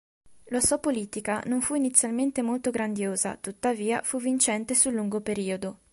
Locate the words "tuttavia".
3.39-4.01